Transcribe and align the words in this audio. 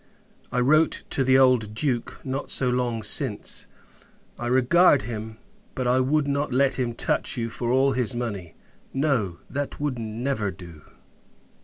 I 0.51 0.61
wrote 0.61 1.03
to 1.11 1.23
the 1.23 1.37
old 1.37 1.75
Duke, 1.75 2.21
not 2.25 2.59
long 2.59 3.03
since. 3.03 3.67
I 4.39 4.47
regard 4.47 5.03
him; 5.03 5.37
but, 5.75 5.85
I 5.85 5.99
would 5.99 6.27
not 6.27 6.51
let 6.51 6.79
him 6.79 6.95
touch 6.95 7.37
you 7.37 7.51
for 7.51 7.71
all 7.71 7.91
his 7.91 8.15
money. 8.15 8.55
No; 8.95 9.37
that 9.51 9.79
would 9.79 9.99
never 9.99 10.49
do! 10.49 10.81